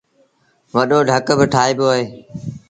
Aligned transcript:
وڏو 0.75 0.99
ڍڪ 1.09 1.27
با 1.37 1.45
ٺآئيٚبو 1.53 1.85
اهي۔ 1.93 2.03